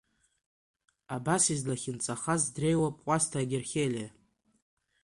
Абас 1.15 1.43
излахьынҵахаз 1.53 2.43
дреиуоуп 2.55 2.95
Кәасҭа 3.05 3.49
Герхелиа. 3.49 4.09